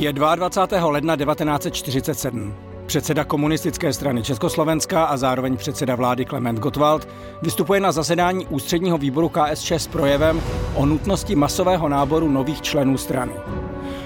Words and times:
Je 0.00 0.12
22. 0.12 0.90
ledna 0.90 1.16
1947. 1.16 2.54
Předseda 2.86 3.24
komunistické 3.24 3.92
strany 3.92 4.22
Československa 4.22 5.04
a 5.04 5.16
zároveň 5.16 5.56
předseda 5.56 5.94
vlády 5.94 6.24
Klement 6.24 6.58
Gottwald 6.58 7.08
vystupuje 7.42 7.80
na 7.80 7.92
zasedání 7.92 8.46
ústředního 8.46 8.98
výboru 8.98 9.28
KSČ 9.28 9.72
s 9.72 9.86
projevem 9.86 10.42
o 10.74 10.86
nutnosti 10.86 11.34
masového 11.34 11.88
náboru 11.88 12.28
nových 12.28 12.62
členů 12.62 12.98
strany. 12.98 13.32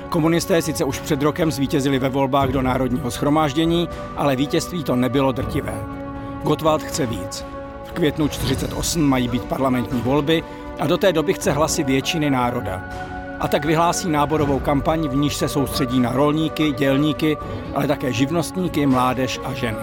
Komunisté 0.08 0.62
sice 0.62 0.84
už 0.84 0.98
před 0.98 1.22
rokem 1.22 1.52
zvítězili 1.52 1.98
ve 1.98 2.08
volbách 2.08 2.48
do 2.50 2.62
Národního 2.62 3.10
schromáždění, 3.10 3.88
ale 4.16 4.36
vítězství 4.36 4.84
to 4.84 4.96
nebylo 4.96 5.32
drtivé. 5.32 5.74
Gottwald 6.42 6.82
chce 6.82 7.06
víc. 7.06 7.44
V 7.84 7.92
květnu 7.92 8.28
48 8.28 9.02
mají 9.02 9.28
být 9.28 9.44
parlamentní 9.44 10.00
volby 10.00 10.44
a 10.78 10.86
do 10.86 10.96
té 10.96 11.12
doby 11.12 11.32
chce 11.32 11.52
hlasy 11.52 11.84
většiny 11.84 12.30
národa 12.30 12.82
a 13.40 13.48
tak 13.48 13.64
vyhlásí 13.64 14.10
náborovou 14.10 14.58
kampaň, 14.58 15.08
v 15.08 15.16
níž 15.16 15.36
se 15.36 15.48
soustředí 15.48 16.00
na 16.00 16.12
rolníky, 16.12 16.72
dělníky, 16.72 17.36
ale 17.74 17.86
také 17.86 18.12
živnostníky, 18.12 18.86
mládež 18.86 19.40
a 19.44 19.54
ženy. 19.54 19.78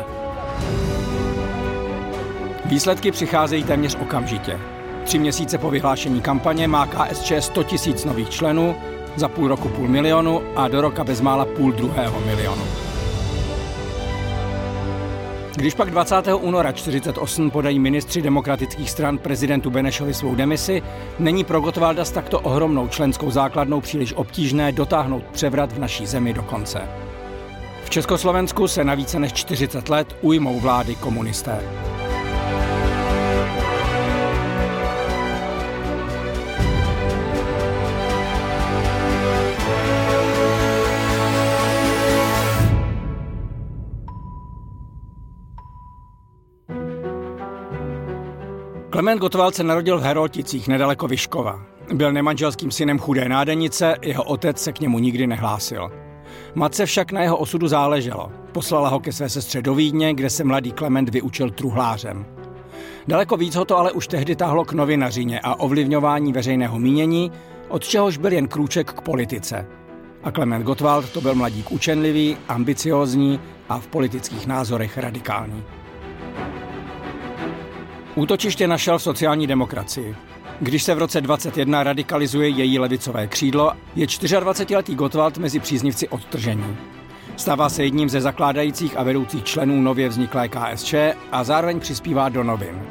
Výsledky 2.65 3.11
přicházejí 3.11 3.63
téměř 3.63 3.97
okamžitě. 4.01 4.59
Tři 5.03 5.19
měsíce 5.19 5.57
po 5.57 5.69
vyhlášení 5.69 6.21
kampaně 6.21 6.67
má 6.67 6.85
KSČ 6.85 7.31
100 7.39 7.63
tisíc 7.63 8.05
nových 8.05 8.29
členů, 8.29 8.75
za 9.15 9.27
půl 9.27 9.47
roku 9.47 9.69
půl 9.69 9.87
milionu 9.87 10.41
a 10.55 10.67
do 10.67 10.81
roka 10.81 11.03
bezmála 11.03 11.45
půl 11.45 11.71
druhého 11.71 12.21
milionu. 12.25 12.90
Když 15.55 15.73
pak 15.73 15.91
20. 15.91 16.15
února 16.41 16.71
48 16.71 17.51
podají 17.51 17.79
ministři 17.79 18.21
demokratických 18.21 18.89
stran 18.89 19.17
prezidentu 19.17 19.69
Benešovi 19.69 20.13
svou 20.13 20.35
demisi, 20.35 20.83
není 21.19 21.43
pro 21.43 21.61
Gotwalda 21.61 22.05
s 22.05 22.11
takto 22.11 22.39
ohromnou 22.39 22.87
členskou 22.87 23.31
základnou 23.31 23.81
příliš 23.81 24.13
obtížné 24.13 24.71
dotáhnout 24.71 25.23
převrat 25.23 25.71
v 25.71 25.79
naší 25.79 26.05
zemi 26.05 26.33
do 26.33 26.43
konce. 26.43 26.81
V 27.83 27.89
Československu 27.89 28.67
se 28.67 28.83
na 28.83 28.95
více 28.95 29.19
než 29.19 29.33
40 29.33 29.89
let 29.89 30.15
ujmou 30.21 30.59
vlády 30.59 30.95
komunisté. 30.95 31.59
Klement 49.01 49.21
Gottwald 49.21 49.55
se 49.55 49.63
narodil 49.63 49.99
v 49.99 50.03
Herolticích 50.03 50.67
nedaleko 50.67 51.07
Vyškova. 51.07 51.61
Byl 51.93 52.11
nemanželským 52.11 52.71
synem 52.71 52.99
chudé 52.99 53.29
nádenice, 53.29 53.95
jeho 54.01 54.23
otec 54.23 54.57
se 54.59 54.73
k 54.73 54.79
němu 54.79 54.99
nikdy 54.99 55.27
nehlásil. 55.27 55.91
Matce 56.55 56.85
však 56.85 57.11
na 57.11 57.21
jeho 57.21 57.37
osudu 57.37 57.67
záleželo. 57.67 58.31
Poslala 58.51 58.89
ho 58.89 58.99
ke 58.99 59.11
své 59.11 59.29
sestře 59.29 59.61
do 59.61 59.75
Vídně, 59.75 60.13
kde 60.13 60.29
se 60.29 60.43
mladý 60.43 60.71
Klement 60.71 61.09
vyučil 61.09 61.49
truhlářem. 61.49 62.25
Daleko 63.07 63.37
víc 63.37 63.55
ho 63.55 63.65
to 63.65 63.77
ale 63.77 63.91
už 63.91 64.07
tehdy 64.07 64.35
táhlo 64.35 64.65
k 64.65 64.73
novinařině 64.73 65.39
a 65.39 65.59
ovlivňování 65.59 66.33
veřejného 66.33 66.79
mínění, 66.79 67.31
od 67.69 67.83
čehož 67.83 68.17
byl 68.17 68.33
jen 68.33 68.47
krůček 68.47 68.93
k 68.93 69.01
politice. 69.01 69.67
A 70.23 70.31
Klement 70.31 70.65
Gottwald 70.65 71.09
to 71.09 71.21
byl 71.21 71.35
mladík 71.35 71.71
učenlivý, 71.71 72.37
ambiciózní 72.47 73.39
a 73.69 73.79
v 73.79 73.87
politických 73.87 74.47
názorech 74.47 74.97
radikální. 74.97 75.63
Útočiště 78.15 78.67
našel 78.67 78.97
v 78.97 79.03
sociální 79.03 79.47
demokracii. 79.47 80.15
Když 80.59 80.83
se 80.83 80.95
v 80.95 80.97
roce 80.97 81.21
21 81.21 81.83
radikalizuje 81.83 82.49
její 82.49 82.79
levicové 82.79 83.27
křídlo, 83.27 83.71
je 83.95 84.05
24-letý 84.05 84.95
Gottwald 84.95 85.37
mezi 85.37 85.59
příznivci 85.59 86.07
odtržení. 86.07 86.77
Stává 87.37 87.69
se 87.69 87.83
jedním 87.83 88.09
ze 88.09 88.21
zakládajících 88.21 88.97
a 88.97 89.03
vedoucích 89.03 89.43
členů 89.43 89.81
nově 89.81 90.09
vzniklé 90.09 90.49
KSČ 90.49 90.93
a 91.31 91.43
zároveň 91.43 91.79
přispívá 91.79 92.29
do 92.29 92.43
novin. 92.43 92.81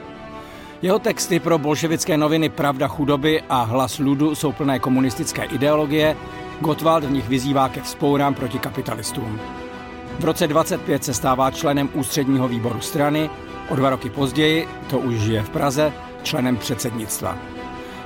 Jeho 0.82 0.98
texty 0.98 1.40
pro 1.40 1.58
bolševické 1.58 2.16
noviny 2.16 2.48
Pravda 2.48 2.88
chudoby 2.88 3.42
a 3.48 3.62
Hlas 3.62 3.98
ludu 3.98 4.34
jsou 4.34 4.52
plné 4.52 4.78
komunistické 4.78 5.44
ideologie, 5.44 6.16
Gottwald 6.60 7.04
v 7.04 7.10
nich 7.10 7.28
vyzývá 7.28 7.68
ke 7.68 7.80
vzpourám 7.80 8.34
proti 8.34 8.58
kapitalistům. 8.58 9.40
V 10.20 10.24
roce 10.24 10.46
25 10.46 11.04
se 11.04 11.14
stává 11.14 11.50
členem 11.50 11.88
ústředního 11.94 12.48
výboru 12.48 12.80
strany 12.80 13.30
O 13.68 13.76
dva 13.76 13.90
roky 13.90 14.10
později, 14.10 14.68
to 14.90 14.98
už 14.98 15.14
žije 15.14 15.42
v 15.42 15.50
Praze, 15.50 15.92
členem 16.22 16.56
předsednictva. 16.56 17.38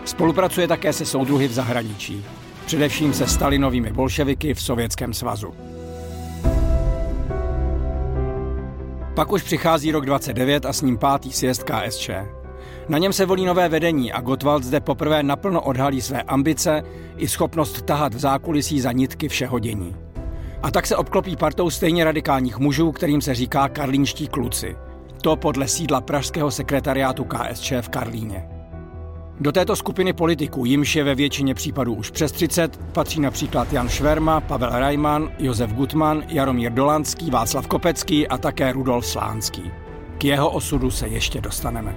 Spolupracuje 0.04 0.68
také 0.68 0.92
se 0.92 1.06
soudruhy 1.06 1.48
v 1.48 1.52
zahraničí, 1.52 2.24
především 2.66 3.12
se 3.12 3.26
Stalinovými 3.26 3.92
bolševiky 3.92 4.54
v 4.54 4.62
Sovětském 4.62 5.14
svazu. 5.14 5.54
Pak 9.14 9.32
už 9.32 9.42
přichází 9.42 9.92
rok 9.92 10.06
29 10.06 10.66
a 10.66 10.72
s 10.72 10.82
ním 10.82 10.98
pátý 10.98 11.32
sjezd 11.32 11.62
KSČ. 11.62 12.10
Na 12.88 12.98
něm 12.98 13.12
se 13.12 13.26
volí 13.26 13.44
nové 13.44 13.68
vedení 13.68 14.12
a 14.12 14.20
Gottwald 14.20 14.64
zde 14.64 14.80
poprvé 14.80 15.22
naplno 15.22 15.60
odhalí 15.60 16.00
své 16.00 16.22
ambice 16.22 16.82
i 17.16 17.28
schopnost 17.28 17.82
tahat 17.82 18.14
v 18.14 18.18
zákulisí 18.18 18.80
za 18.80 18.92
nitky 18.92 19.28
všeho 19.28 19.58
dění. 19.58 20.03
A 20.64 20.70
tak 20.70 20.86
se 20.86 20.96
obklopí 20.96 21.36
partou 21.36 21.70
stejně 21.70 22.04
radikálních 22.04 22.58
mužů, 22.58 22.92
kterým 22.92 23.20
se 23.20 23.34
říká 23.34 23.68
karlínští 23.68 24.28
kluci– 24.28 24.76
to 25.24 25.36
podle 25.36 25.68
sídla 25.68 26.00
pražského 26.00 26.50
sekretariátu 26.50 27.24
KSČ 27.24 27.72
v 27.80 27.88
Karlíně. 27.88 28.48
Do 29.40 29.52
této 29.52 29.76
skupiny 29.76 30.12
politiků, 30.12 30.64
jimž 30.64 30.96
je 30.96 31.04
ve 31.04 31.14
většině 31.14 31.54
případů 31.54 31.94
už 31.94 32.10
přes 32.10 32.32
30, 32.32 32.76
patří 32.92 33.20
například 33.20 33.72
Jan 33.72 33.88
Šverma, 33.88 34.40
Pavel 34.40 34.70
Rajman, 34.70 35.32
Josef 35.38 35.72
Gutman, 35.72 36.22
Jaromír 36.28 36.72
Dolanský, 36.72 37.30
Václav 37.30 37.66
Kopecký 37.66 38.28
a 38.28 38.38
také 38.38 38.72
Rudolf 38.72 39.06
Slánský. 39.06 39.70
K 40.18 40.24
jeho 40.24 40.50
osudu 40.50 40.90
se 40.90 41.08
ještě 41.08 41.40
dostaneme. 41.40 41.96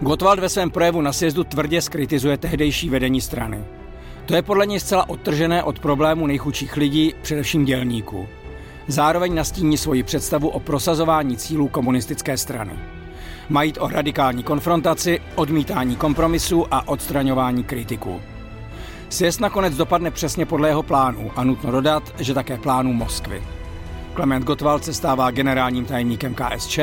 Gottwald 0.00 0.38
ve 0.38 0.48
svém 0.48 0.70
projevu 0.70 1.00
na 1.00 1.12
sjezdu 1.12 1.44
tvrdě 1.44 1.82
skritizuje 1.82 2.38
tehdejší 2.38 2.88
vedení 2.88 3.20
strany. 3.20 3.64
To 4.26 4.34
je 4.34 4.42
podle 4.42 4.66
něj 4.66 4.80
zcela 4.80 5.08
odtržené 5.08 5.62
od 5.62 5.78
problému 5.78 6.26
nejchudších 6.26 6.76
lidí, 6.76 7.14
především 7.22 7.64
dělníků. 7.64 8.28
Zároveň 8.86 9.34
nastíní 9.34 9.78
svoji 9.78 10.02
představu 10.02 10.48
o 10.48 10.60
prosazování 10.60 11.36
cílů 11.36 11.68
komunistické 11.68 12.36
strany. 12.36 12.72
Mají 13.48 13.72
o 13.78 13.88
radikální 13.88 14.42
konfrontaci, 14.42 15.20
odmítání 15.34 15.96
kompromisu 15.96 16.66
a 16.70 16.88
odstraňování 16.88 17.64
kritiků. 17.64 18.20
Sjezd 19.08 19.40
nakonec 19.40 19.76
dopadne 19.76 20.10
přesně 20.10 20.46
podle 20.46 20.68
jeho 20.68 20.82
plánu 20.82 21.30
a 21.36 21.44
nutno 21.44 21.70
dodat, 21.70 22.14
že 22.18 22.34
také 22.34 22.58
plánu 22.58 22.92
Moskvy. 22.92 23.42
Klement 24.14 24.44
Gottwald 24.44 24.84
se 24.84 24.94
stává 24.94 25.30
generálním 25.30 25.84
tajemníkem 25.84 26.34
KSČ 26.34 26.78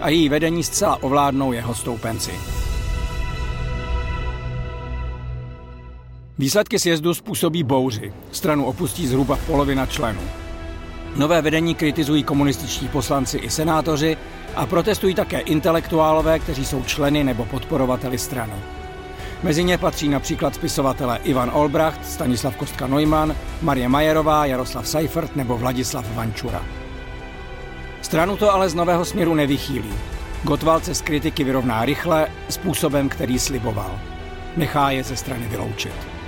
a 0.00 0.08
její 0.08 0.28
vedení 0.28 0.64
zcela 0.64 1.02
ovládnou 1.02 1.52
jeho 1.52 1.74
stoupenci. 1.74 2.61
Výsledky 6.42 6.78
sjezdu 6.78 7.14
způsobí 7.14 7.62
bouři. 7.62 8.12
Stranu 8.32 8.64
opustí 8.64 9.06
zhruba 9.06 9.38
polovina 9.46 9.86
členů. 9.86 10.20
Nové 11.16 11.42
vedení 11.42 11.74
kritizují 11.74 12.24
komunističtí 12.24 12.88
poslanci 12.88 13.38
i 13.38 13.50
senátoři 13.50 14.16
a 14.54 14.66
protestují 14.66 15.14
také 15.14 15.40
intelektuálové, 15.40 16.38
kteří 16.38 16.64
jsou 16.64 16.82
členy 16.82 17.24
nebo 17.24 17.44
podporovateli 17.44 18.18
strany. 18.18 18.52
Mezi 19.42 19.64
ně 19.64 19.78
patří 19.78 20.08
například 20.08 20.54
spisovatelé 20.54 21.18
Ivan 21.24 21.50
Olbracht, 21.54 22.06
Stanislav 22.06 22.56
Kostka 22.56 22.86
Neumann, 22.86 23.36
Marie 23.62 23.88
Majerová, 23.88 24.46
Jaroslav 24.46 24.88
Seifert 24.88 25.36
nebo 25.36 25.58
Vladislav 25.58 26.14
Vančura. 26.14 26.62
Stranu 28.00 28.36
to 28.36 28.52
ale 28.52 28.68
z 28.68 28.74
nového 28.74 29.04
směru 29.04 29.34
nevychýlí. 29.34 29.94
Gottwald 30.42 30.84
se 30.84 30.94
z 30.94 31.00
kritiky 31.00 31.44
vyrovná 31.44 31.84
rychle, 31.84 32.28
způsobem, 32.48 33.08
který 33.08 33.38
sliboval. 33.38 34.00
Nechá 34.56 34.90
je 34.90 35.04
ze 35.04 35.16
strany 35.16 35.48
vyloučit. 35.48 36.21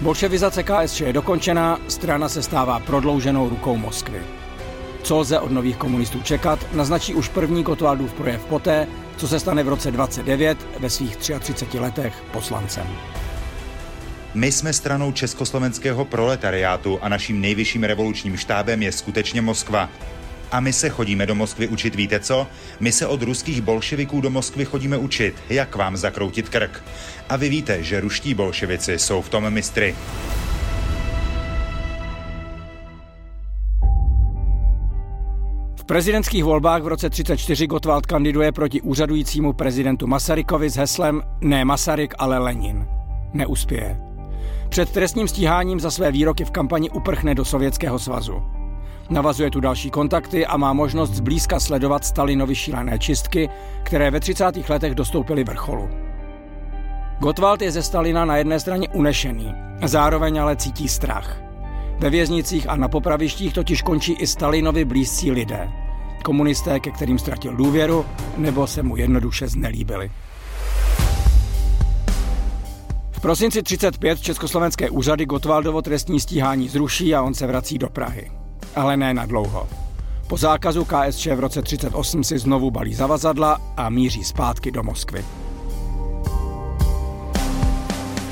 Bolševizace 0.00 0.62
KSČ 0.62 1.00
je 1.00 1.12
dokončená, 1.12 1.78
strana 1.88 2.28
se 2.28 2.42
stává 2.42 2.80
prodlouženou 2.80 3.48
rukou 3.48 3.76
Moskvy. 3.76 4.22
Co 5.02 5.18
lze 5.18 5.38
od 5.38 5.50
nových 5.50 5.76
komunistů 5.76 6.22
čekat, 6.22 6.66
naznačí 6.72 7.14
už 7.14 7.28
první 7.28 7.62
Gottwaldův 7.62 8.12
projev 8.12 8.44
poté, 8.44 8.86
co 9.16 9.28
se 9.28 9.40
stane 9.40 9.62
v 9.62 9.68
roce 9.68 9.90
29 9.90 10.58
ve 10.78 10.90
svých 10.90 11.16
33 11.16 11.78
letech 11.78 12.14
poslancem. 12.32 12.86
My 14.34 14.52
jsme 14.52 14.72
stranou 14.72 15.12
československého 15.12 16.04
proletariátu 16.04 16.98
a 17.02 17.08
naším 17.08 17.40
nejvyšším 17.40 17.84
revolučním 17.84 18.36
štábem 18.36 18.82
je 18.82 18.92
skutečně 18.92 19.42
Moskva. 19.42 19.88
A 20.50 20.60
my 20.60 20.72
se 20.72 20.88
chodíme 20.88 21.26
do 21.26 21.34
Moskvy 21.34 21.68
učit, 21.68 21.94
víte 21.94 22.20
co? 22.20 22.46
My 22.80 22.92
se 22.92 23.06
od 23.06 23.22
ruských 23.22 23.60
bolševiků 23.60 24.20
do 24.20 24.30
Moskvy 24.30 24.64
chodíme 24.64 24.96
učit, 24.96 25.34
jak 25.50 25.76
vám 25.76 25.96
zakroutit 25.96 26.48
krk. 26.48 26.82
A 27.28 27.36
vy 27.36 27.48
víte, 27.48 27.82
že 27.82 28.00
ruští 28.00 28.34
bolševici 28.34 28.98
jsou 28.98 29.22
v 29.22 29.28
tom 29.28 29.50
mistry. 29.50 29.94
V 35.80 35.84
prezidentských 35.84 36.44
volbách 36.44 36.82
v 36.82 36.86
roce 36.86 37.10
34 37.10 37.66
Gottwald 37.66 38.06
kandiduje 38.06 38.52
proti 38.52 38.80
úřadujícímu 38.80 39.52
prezidentu 39.52 40.06
Masarykovi 40.06 40.70
s 40.70 40.76
heslem 40.76 41.22
Ne 41.40 41.64
Masaryk, 41.64 42.14
ale 42.18 42.38
Lenin. 42.38 42.86
Neuspěje. 43.32 43.98
Před 44.68 44.90
trestním 44.90 45.28
stíháním 45.28 45.80
za 45.80 45.90
své 45.90 46.12
výroky 46.12 46.44
v 46.44 46.50
kampani 46.50 46.90
uprchne 46.90 47.34
do 47.34 47.44
Sovětského 47.44 47.98
svazu. 47.98 48.59
Navazuje 49.10 49.50
tu 49.50 49.60
další 49.60 49.90
kontakty 49.90 50.46
a 50.46 50.56
má 50.56 50.72
možnost 50.72 51.10
zblízka 51.10 51.60
sledovat 51.60 52.04
Stalinovi 52.04 52.54
šílené 52.54 52.98
čistky, 52.98 53.48
které 53.82 54.10
ve 54.10 54.20
30. 54.20 54.68
letech 54.68 54.94
dostoupily 54.94 55.44
vrcholu. 55.44 55.88
Gottwald 57.20 57.62
je 57.62 57.70
ze 57.70 57.82
Stalina 57.82 58.24
na 58.24 58.36
jedné 58.36 58.60
straně 58.60 58.88
unešený, 58.88 59.54
zároveň 59.84 60.42
ale 60.42 60.56
cítí 60.56 60.88
strach. 60.88 61.42
Ve 61.98 62.10
věznicích 62.10 62.68
a 62.68 62.76
na 62.76 62.88
popravištích 62.88 63.54
totiž 63.54 63.82
končí 63.82 64.12
i 64.12 64.26
Stalinovi 64.26 64.84
blízcí 64.84 65.30
lidé. 65.30 65.68
Komunisté, 66.24 66.80
ke 66.80 66.90
kterým 66.90 67.18
ztratil 67.18 67.56
důvěru, 67.56 68.06
nebo 68.36 68.66
se 68.66 68.82
mu 68.82 68.96
jednoduše 68.96 69.48
znelíbili. 69.48 70.10
V 73.10 73.20
prosinci 73.20 73.62
35 73.62 74.20
československé 74.20 74.90
úřady 74.90 75.26
Gottwaldovo 75.26 75.82
trestní 75.82 76.20
stíhání 76.20 76.68
zruší 76.68 77.14
a 77.14 77.22
on 77.22 77.34
se 77.34 77.46
vrací 77.46 77.78
do 77.78 77.88
Prahy 77.88 78.39
ale 78.76 78.96
ne 78.96 79.14
na 79.14 79.26
dlouho. 79.26 79.66
Po 80.26 80.36
zákazu 80.36 80.84
KSČ 80.84 81.26
v 81.26 81.40
roce 81.40 81.62
38 81.62 82.24
si 82.24 82.38
znovu 82.38 82.70
balí 82.70 82.94
zavazadla 82.94 83.60
a 83.76 83.90
míří 83.90 84.24
zpátky 84.24 84.70
do 84.70 84.82
Moskvy. 84.82 85.24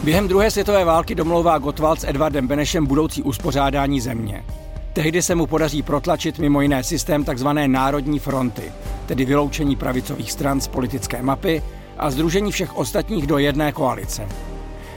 Během 0.04 0.28
druhé 0.28 0.50
světové 0.50 0.84
války 0.84 1.14
domlouvá 1.14 1.58
Gottwald 1.58 2.00
s 2.00 2.08
Edvardem 2.08 2.46
Benešem 2.46 2.86
budoucí 2.86 3.22
uspořádání 3.22 4.00
země. 4.00 4.44
Tehdy 4.92 5.22
se 5.22 5.34
mu 5.34 5.46
podaří 5.46 5.82
protlačit 5.82 6.38
mimo 6.38 6.60
jiné 6.60 6.84
systém 6.84 7.24
tzv. 7.24 7.48
národní 7.66 8.18
fronty, 8.18 8.72
tedy 9.06 9.24
vyloučení 9.24 9.76
pravicových 9.76 10.32
stran 10.32 10.60
z 10.60 10.68
politické 10.68 11.22
mapy 11.22 11.62
a 11.98 12.10
združení 12.10 12.52
všech 12.52 12.76
ostatních 12.76 13.26
do 13.26 13.38
jedné 13.38 13.72
koalice. 13.72 14.28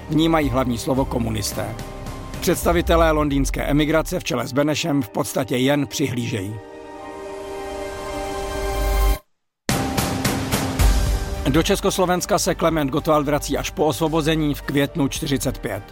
V 0.09 0.15
ní 0.15 0.29
mají 0.29 0.49
hlavní 0.49 0.77
slovo 0.77 1.05
komunisté. 1.05 1.75
Představitelé 2.41 3.11
londýnské 3.11 3.63
emigrace 3.63 4.19
v 4.19 4.23
čele 4.23 4.47
s 4.47 4.53
Benešem 4.53 5.01
v 5.01 5.09
podstatě 5.09 5.57
jen 5.57 5.88
přihlížejí. 5.88 6.55
Do 11.49 11.63
Československa 11.63 12.39
se 12.39 12.55
Klement 12.55 12.91
Gottwald 12.91 13.25
vrací 13.25 13.57
až 13.57 13.69
po 13.69 13.85
osvobození 13.85 14.53
v 14.53 14.61
květnu 14.61 15.07
45. 15.07 15.83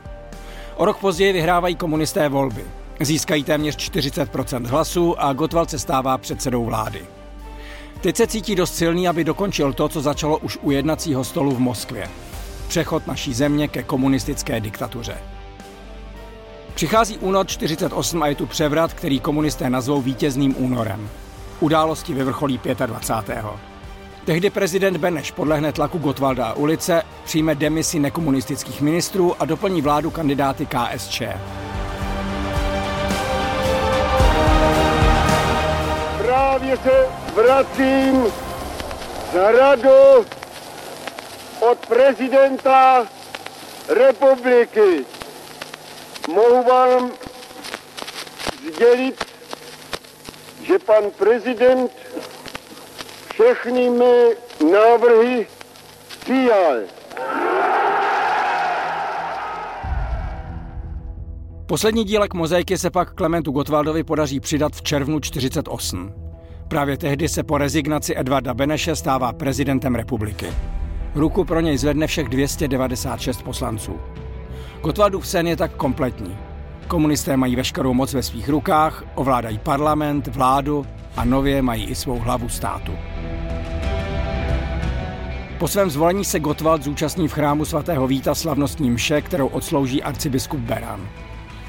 O 0.75 0.86
rok 0.86 0.98
později 0.98 1.34
vyhrávají 1.34 1.75
komunisté 1.75 2.30
volby. 2.30 2.63
Získají 3.00 3.44
téměř 3.44 3.78
40% 3.92 4.66
hlasů 4.66 5.22
a 5.22 5.34
Gottwald 5.34 5.69
se 5.69 5.80
stává 5.80 6.18
předsedou 6.18 6.66
vlády. 6.66 7.02
Teď 8.02 8.16
se 8.16 8.28
cítí 8.28 8.56
dost 8.56 8.75
silný, 8.75 9.07
aby 9.07 9.24
dokončil 9.24 9.74
to, 9.74 9.90
co 9.90 10.02
začalo 10.02 10.38
už 10.38 10.57
u 10.62 10.72
jednacího 10.72 11.24
stolu 11.24 11.52
v 11.52 11.60
Moskvě. 11.60 12.10
Přechod 12.68 13.07
naší 13.07 13.34
země 13.34 13.68
ke 13.68 13.84
komunistické 13.84 14.60
diktatuře. 14.60 15.18
Přichází 16.80 17.18
únor 17.18 17.48
48 17.48 18.24
a 18.24 18.28
je 18.28 18.36
tu 18.36 18.45
převrat, 18.45 18.94
který 18.94 19.19
komunisté 19.19 19.69
nazvou 19.69 20.02
vítězným 20.02 20.56
únorem. 20.57 21.09
Události 21.59 22.14
vyvrcholí 22.14 22.59
25. 22.86 23.45
Tehdy 24.26 24.50
prezident 24.50 24.98
Beneš 24.98 25.31
podlehne 25.31 25.71
tlaku 25.71 25.98
Gotwalda 25.98 26.45
a 26.45 26.54
ulice, 26.54 27.04
přijme 27.24 27.56
demisi 27.56 28.00
nekomunistických 28.00 28.81
ministrů 28.81 29.42
a 29.42 29.45
doplní 29.45 29.81
vládu 29.81 30.12
kandidáty 30.12 30.66
KSČ. 30.66 31.21
Právě 36.18 36.78
se 36.78 37.06
vracím 37.36 38.24
za 39.33 39.52
radu 39.52 40.26
od 41.59 41.78
prezidenta 41.88 43.07
republiky 43.90 45.06
mohu 46.33 46.64
vám 46.64 47.12
sdělit, 48.74 49.26
že 50.64 50.80
pan 50.80 51.04
prezident 51.18 51.92
všechny 53.33 53.90
mé 53.90 54.24
návrhy 54.71 55.48
přijal. 56.19 56.76
Poslední 61.66 62.04
dílek 62.04 62.33
mozaiky 62.33 62.78
se 62.78 62.90
pak 62.90 63.14
Klementu 63.14 63.52
Gotwaldovi 63.52 64.04
podaří 64.04 64.40
přidat 64.40 64.74
v 64.74 64.81
červnu 64.81 65.19
48. 65.19 66.14
Právě 66.68 66.98
tehdy 66.98 67.30
se 67.30 67.44
po 67.44 67.57
rezignaci 67.57 68.14
Edvarda 68.18 68.54
Beneše 68.54 68.95
stává 68.95 69.33
prezidentem 69.33 69.95
republiky. 69.95 70.48
Ruku 71.16 71.45
pro 71.45 71.59
něj 71.59 71.78
zvedne 71.78 72.07
všech 72.07 72.30
296 72.30 73.42
poslanců. 73.42 74.00
Gotwaldův 74.81 75.28
sen 75.28 75.48
je 75.48 75.56
tak 75.56 75.71
kompletní. 75.76 76.38
Komunisté 76.88 77.38
mají 77.38 77.56
veškerou 77.56 77.94
moc 77.94 78.14
ve 78.14 78.24
svých 78.24 78.50
rukách, 78.50 79.04
ovládají 79.16 79.57
parlament, 79.57 80.28
vládu 80.28 80.86
a 81.18 81.26
nově 81.26 81.62
mají 81.62 81.86
i 81.86 81.95
svou 81.95 82.19
hlavu 82.19 82.50
státu. 82.50 82.92
Po 85.57 85.68
svém 85.68 85.90
zvolení 85.90 86.26
se 86.26 86.40
Gottwald 86.40 86.83
zúčastní 86.83 87.28
v 87.28 87.33
chrámu 87.33 87.66
svatého 87.66 88.07
Víta 88.07 88.36
slavnostní 88.36 88.92
mše, 88.92 89.21
kterou 89.21 89.48
odslouží 89.48 90.04
arcibiskup 90.04 90.59
Beran. 90.59 91.09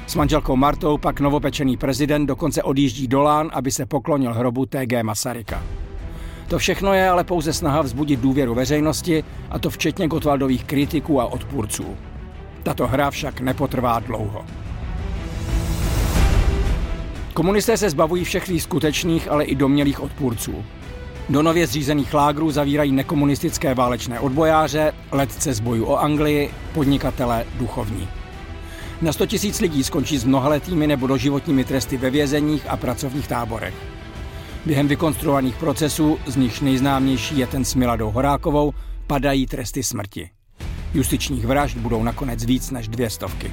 S 0.07 0.15
manželkou 0.15 0.55
Martou 0.55 0.97
pak 0.97 1.19
novopečený 1.19 1.77
prezident 1.77 2.25
dokonce 2.25 2.63
odjíždí 2.63 3.07
do 3.07 3.21
Lán, 3.21 3.49
aby 3.53 3.71
se 3.71 3.85
poklonil 3.85 4.33
hrobu 4.33 4.65
TG 4.65 5.03
Masaryka. 5.03 5.63
To 6.47 6.57
všechno 6.57 6.93
je 6.93 7.09
ale 7.09 7.23
pouze 7.23 7.53
snaha 7.53 7.81
vzbudit 7.81 8.19
důvěru 8.19 8.55
veřejnosti, 8.55 9.23
a 9.49 9.59
to 9.59 9.69
včetně 9.69 10.07
Gotwaldových 10.07 10.63
kritiků 10.63 11.21
a 11.21 11.25
odpůrců. 11.25 11.85
Tato 12.63 12.87
hra 12.87 13.11
však 13.11 13.39
nepotrvá 13.39 13.99
dlouho. 13.99 14.45
Komunisté 17.33 17.77
se 17.77 17.89
zbavují 17.89 18.23
všech 18.23 18.45
svých 18.45 18.63
skutečných, 18.63 19.31
ale 19.31 19.43
i 19.43 19.55
domělých 19.55 19.99
odpůrců. 19.99 20.65
Do 21.29 21.41
nově 21.41 21.67
zřízených 21.67 22.13
lágrů 22.13 22.51
zavírají 22.51 22.91
nekomunistické 22.91 23.73
válečné 23.75 24.19
odbojáře, 24.19 24.93
letce 25.11 25.53
z 25.53 25.59
boju 25.59 25.85
o 25.85 25.97
Anglii, 25.97 26.51
podnikatele, 26.73 27.45
duchovní. 27.55 28.07
Na 29.01 29.13
100 29.13 29.25
tisíc 29.25 29.61
lidí 29.61 29.83
skončí 29.83 30.17
s 30.17 30.23
mnohaletými 30.23 30.87
nebo 30.87 31.07
doživotními 31.07 31.63
tresty 31.63 31.97
ve 31.97 32.09
vězeních 32.09 32.69
a 32.69 32.77
pracovních 32.77 33.27
táborech. 33.27 33.73
Během 34.65 34.87
vykonstruovaných 34.87 35.55
procesů, 35.55 36.17
z 36.27 36.35
nichž 36.35 36.61
nejznámější 36.61 37.37
je 37.37 37.47
ten 37.47 37.65
s 37.65 37.75
Miladou 37.75 38.11
Horákovou, 38.11 38.73
padají 39.07 39.45
tresty 39.45 39.83
smrti. 39.83 40.29
Justičních 40.93 41.45
vražd 41.45 41.77
budou 41.77 42.03
nakonec 42.03 42.45
víc 42.45 42.71
než 42.71 42.87
dvě 42.87 43.09
stovky. 43.09 43.51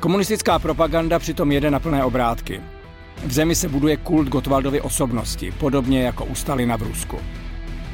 Komunistická 0.00 0.58
propaganda 0.58 1.18
přitom 1.18 1.52
jede 1.52 1.70
na 1.70 1.80
plné 1.80 2.04
obrátky. 2.04 2.60
V 3.26 3.32
zemi 3.32 3.54
se 3.54 3.68
buduje 3.68 3.96
kult 3.96 4.28
Gotwaldovy 4.28 4.80
osobnosti, 4.80 5.52
podobně 5.58 6.02
jako 6.02 6.24
u 6.24 6.34
Stalina 6.34 6.76
v 6.76 6.82
Rusku. 6.82 7.18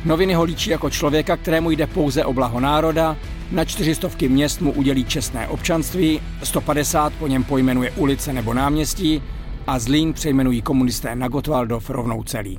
Noviny 0.04 0.34
ho 0.34 0.44
líčí 0.44 0.70
jako 0.70 0.90
člověka, 0.90 1.36
kterému 1.36 1.70
jde 1.70 1.86
pouze 1.86 2.24
o 2.24 2.32
blaho 2.32 2.60
národa, 2.60 3.16
na 3.52 3.64
čtyřistovky 3.64 4.28
měst 4.28 4.60
mu 4.60 4.72
udělí 4.72 5.04
čestné 5.04 5.48
občanství, 5.48 6.20
150 6.42 7.12
po 7.12 7.26
něm 7.26 7.44
pojmenuje 7.44 7.90
ulice 7.90 8.32
nebo 8.32 8.54
náměstí 8.54 9.22
a 9.66 9.78
Zlín 9.78 10.12
přejmenují 10.12 10.62
komunisté 10.62 11.16
na 11.16 11.28
Gotwaldov 11.28 11.90
rovnou 11.90 12.22
celý. 12.22 12.58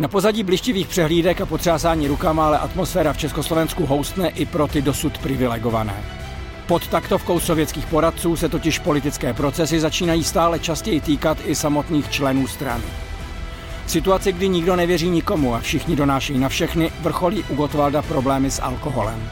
Na 0.00 0.08
pozadí 0.08 0.42
blištivých 0.42 0.88
přehlídek 0.88 1.40
a 1.40 1.46
potřásání 1.46 2.08
rukama 2.08 2.46
ale 2.46 2.58
atmosféra 2.58 3.12
v 3.12 3.18
Československu 3.18 3.86
houstne 3.86 4.28
i 4.28 4.46
pro 4.46 4.66
ty 4.66 4.82
dosud 4.82 5.18
privilegované. 5.18 6.04
Pod 6.66 6.86
taktovkou 6.86 7.40
sovětských 7.40 7.86
poradců 7.86 8.36
se 8.36 8.48
totiž 8.48 8.78
politické 8.78 9.34
procesy 9.34 9.80
začínají 9.80 10.24
stále 10.24 10.58
častěji 10.58 11.00
týkat 11.00 11.38
i 11.44 11.54
samotných 11.54 12.10
členů 12.10 12.46
strany. 12.46 12.84
V 13.86 13.90
situaci, 13.90 14.32
kdy 14.32 14.48
nikdo 14.48 14.76
nevěří 14.76 15.10
nikomu 15.10 15.54
a 15.54 15.60
všichni 15.60 15.96
donášejí 15.96 16.38
na 16.38 16.48
všechny, 16.48 16.90
vrcholí 17.00 17.44
u 17.48 17.54
Gotwalda 17.54 18.02
problémy 18.02 18.50
s 18.50 18.62
alkoholem. 18.62 19.30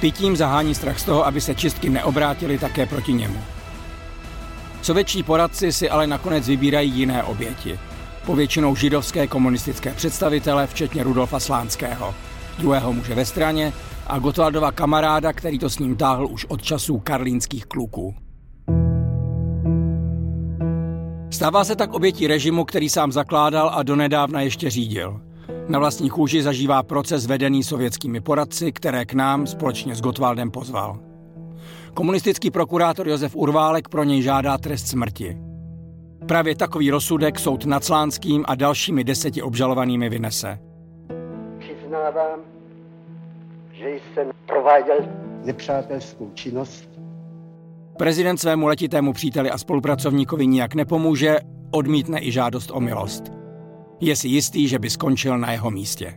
Pitím 0.00 0.36
zahání 0.36 0.74
strach 0.74 0.98
z 0.98 1.04
toho, 1.04 1.26
aby 1.26 1.40
se 1.40 1.54
čistky 1.54 1.88
neobrátily 1.88 2.58
také 2.58 2.86
proti 2.86 3.12
němu. 3.12 3.40
Sovětští 4.82 5.22
poradci 5.22 5.72
si 5.72 5.90
ale 5.90 6.06
nakonec 6.06 6.48
vybírají 6.48 6.90
jiné 6.90 7.22
oběti. 7.22 7.78
Povětšinou 8.28 8.76
židovské 8.76 9.26
komunistické 9.26 9.94
představitele, 9.94 10.66
včetně 10.66 11.02
Rudolfa 11.02 11.40
Slánského, 11.40 12.14
druhého 12.58 12.92
muže 12.92 13.14
ve 13.14 13.24
straně 13.24 13.72
a 14.06 14.18
Gotwaldova 14.18 14.72
kamaráda, 14.72 15.32
který 15.32 15.58
to 15.58 15.70
s 15.70 15.78
ním 15.78 15.96
táhl 15.96 16.26
už 16.30 16.44
od 16.44 16.62
časů 16.62 16.98
karlínských 16.98 17.66
kluků. 17.66 18.14
Stává 21.30 21.64
se 21.64 21.76
tak 21.76 21.92
obětí 21.92 22.26
režimu, 22.26 22.64
který 22.64 22.88
sám 22.88 23.12
zakládal 23.12 23.70
a 23.74 23.82
donedávna 23.82 24.40
ještě 24.40 24.70
řídil. 24.70 25.20
Na 25.68 25.78
vlastní 25.78 26.10
kůži 26.10 26.42
zažívá 26.42 26.82
proces 26.82 27.26
vedený 27.26 27.62
sovětskými 27.62 28.20
poradci, 28.20 28.72
které 28.72 29.04
k 29.04 29.12
nám 29.12 29.46
společně 29.46 29.94
s 29.94 30.00
Gotwaldem 30.00 30.50
pozval. 30.50 30.98
Komunistický 31.94 32.50
prokurátor 32.50 33.08
Josef 33.08 33.36
Urválek 33.36 33.88
pro 33.88 34.04
něj 34.04 34.22
žádá 34.22 34.58
trest 34.58 34.86
smrti. 34.86 35.47
Právě 36.28 36.56
takový 36.56 36.90
rozsudek 36.90 37.38
soud 37.38 37.64
nad 37.64 37.84
Slánským 37.84 38.44
a 38.48 38.54
dalšími 38.54 39.04
deseti 39.04 39.42
obžalovanými 39.42 40.08
vynese. 40.08 40.58
Přiznávám, 41.58 42.40
že 43.72 43.88
jsem 43.88 44.30
prováděl 44.46 44.96
nepřátelskou 45.44 46.30
činnost. 46.34 46.88
Prezident 47.98 48.36
svému 48.36 48.66
letitému 48.66 49.12
příteli 49.12 49.50
a 49.50 49.58
spolupracovníkovi 49.58 50.46
nijak 50.46 50.74
nepomůže, 50.74 51.38
odmítne 51.70 52.20
i 52.22 52.32
žádost 52.32 52.70
o 52.74 52.80
milost. 52.80 53.22
Je 54.00 54.16
si 54.16 54.28
jistý, 54.28 54.68
že 54.68 54.78
by 54.78 54.90
skončil 54.90 55.38
na 55.38 55.52
jeho 55.52 55.70
místě. 55.70 56.14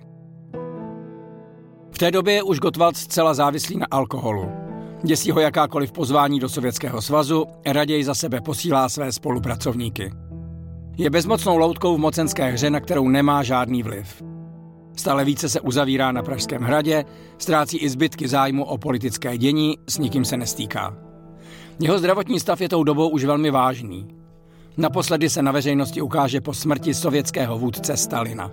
V 1.91 1.97
té 1.97 2.11
době 2.11 2.33
je 2.33 2.43
už 2.43 2.59
Gottwald 2.59 2.97
zcela 2.97 3.33
závislý 3.33 3.77
na 3.77 3.85
alkoholu. 3.91 4.60
Děsí 5.03 5.31
ho 5.31 5.39
jakákoliv 5.39 5.91
pozvání 5.91 6.39
do 6.39 6.49
Sovětského 6.49 7.01
svazu, 7.01 7.45
raději 7.65 8.03
za 8.03 8.15
sebe 8.15 8.41
posílá 8.41 8.89
své 8.89 9.11
spolupracovníky. 9.11 10.11
Je 10.97 11.09
bezmocnou 11.09 11.57
loutkou 11.57 11.95
v 11.95 11.99
mocenské 11.99 12.51
hře, 12.51 12.69
na 12.69 12.79
kterou 12.79 13.09
nemá 13.09 13.43
žádný 13.43 13.83
vliv. 13.83 14.23
Stále 14.95 15.25
více 15.25 15.49
se 15.49 15.61
uzavírá 15.61 16.11
na 16.11 16.23
Pražském 16.23 16.61
hradě, 16.61 17.05
ztrácí 17.37 17.77
i 17.77 17.89
zbytky 17.89 18.27
zájmu 18.27 18.65
o 18.65 18.77
politické 18.77 19.37
dění, 19.37 19.77
s 19.89 19.97
nikým 19.97 20.25
se 20.25 20.37
nestýká. 20.37 20.97
Jeho 21.79 21.99
zdravotní 21.99 22.39
stav 22.39 22.61
je 22.61 22.69
tou 22.69 22.83
dobou 22.83 23.09
už 23.09 23.23
velmi 23.23 23.51
vážný. 23.51 24.07
Naposledy 24.77 25.29
se 25.29 25.41
na 25.41 25.51
veřejnosti 25.51 26.01
ukáže 26.01 26.41
po 26.41 26.53
smrti 26.53 26.93
sovětského 26.93 27.57
vůdce 27.57 27.97
Stalina. 27.97 28.51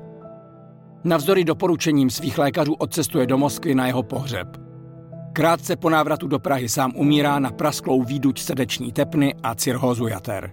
Navzdory 1.05 1.45
doporučením 1.45 2.11
svých 2.11 2.39
lékařů 2.39 2.75
odcestuje 2.75 3.27
do 3.27 3.39
Moskvy 3.39 3.75
na 3.75 3.87
jeho 3.87 4.03
pohřeb. 4.03 4.68
Krátce 5.39 5.77
po 5.77 5.91
návratu 5.91 6.27
do 6.27 6.39
Prahy 6.39 6.69
sám 6.69 6.93
umírá 6.97 7.39
na 7.39 7.51
prasklou 7.51 8.03
výduť 8.03 8.41
srdeční 8.41 8.93
tepny 8.93 9.35
a 9.43 9.55
cirhózu 9.55 10.07
jater. 10.07 10.53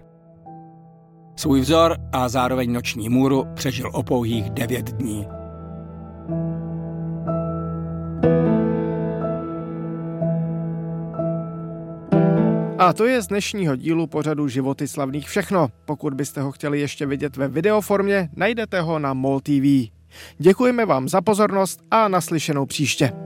Svůj 1.36 1.60
vzor 1.60 1.96
a 2.12 2.28
zároveň 2.28 2.72
noční 2.72 3.08
můru 3.08 3.46
přežil 3.54 3.90
o 3.94 4.02
pouhých 4.02 4.50
devět 4.50 4.90
dní. 4.90 5.26
A 12.78 12.92
to 12.92 13.04
je 13.04 13.22
z 13.22 13.26
dnešního 13.26 13.76
dílu 13.76 14.06
pořadu 14.06 14.48
Životy 14.48 14.88
slavných 14.88 15.28
všechno. 15.28 15.68
Pokud 15.84 16.14
byste 16.14 16.40
ho 16.40 16.52
chtěli 16.52 16.80
ještě 16.80 17.06
vidět 17.06 17.36
ve 17.36 17.48
videoformě, 17.48 18.28
najdete 18.36 18.80
ho 18.80 18.98
na 18.98 19.14
MOL 19.14 19.40
TV. 19.40 19.90
Děkujeme 20.38 20.86
vám 20.86 21.08
za 21.08 21.20
pozornost 21.20 21.80
a 21.90 22.08
naslyšenou 22.08 22.66
příště. 22.66 23.25